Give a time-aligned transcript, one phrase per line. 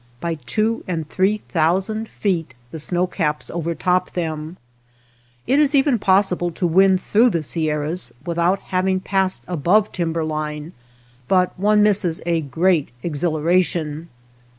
[0.19, 4.57] By two and three thou sand feet the snow caps overtop them.
[5.45, 10.71] It is even possible to win through the Sierras without having passed above timber Hne,
[11.27, 14.09] but one misses a great exhilaration.